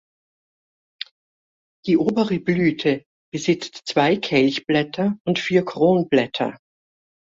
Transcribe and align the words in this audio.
Die 1.85 1.95
obere 1.95 2.39
Blüte 2.39 3.05
besitzt 3.31 3.83
zwei 3.85 4.17
Kelchblätter 4.17 5.19
und 5.27 5.37
vier 5.37 5.63
Kronblätter. 5.63 6.57